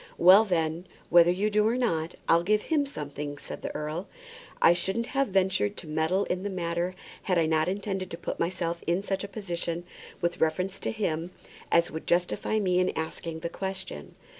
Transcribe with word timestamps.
"Well, 0.17 0.45
then, 0.45 0.87
whether 1.11 1.29
you 1.29 1.51
do 1.51 1.67
or 1.67 1.77
not, 1.77 2.15
I'll 2.27 2.41
give 2.41 2.63
him 2.63 2.87
something," 2.87 3.37
said 3.37 3.61
the 3.61 3.75
earl. 3.75 4.07
"I 4.59 4.73
shouldn't 4.73 5.05
have 5.05 5.27
ventured 5.27 5.77
to 5.77 5.85
meddle 5.85 6.23
in 6.23 6.41
the 6.41 6.49
matter 6.49 6.95
had 7.21 7.37
I 7.37 7.45
not 7.45 7.67
intended 7.67 8.09
to 8.09 8.17
put 8.17 8.39
myself 8.39 8.81
in 8.87 9.03
such 9.03 9.23
a 9.23 9.27
position 9.27 9.83
with 10.19 10.41
reference 10.41 10.79
to 10.79 10.91
him 10.91 11.29
as 11.71 11.91
would 11.91 12.07
justify 12.07 12.59
me 12.59 12.79
in 12.79 12.89
asking 12.97 13.41
the 13.41 13.49
question." 13.49 14.15